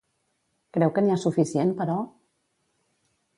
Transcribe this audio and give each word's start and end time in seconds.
Creu 0.77 0.93
que 0.95 1.03
n'hi 1.05 1.13
ha 1.15 1.17
suficient, 1.25 1.75
però? 1.83 1.99